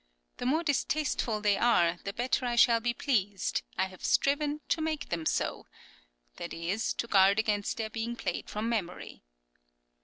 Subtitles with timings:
[0.37, 4.81] The more distasteful they are, the better I shall be pleased; I have striven to
[4.81, 5.67] make them so";
[6.37, 9.21] that is, to guard against their being played from memory.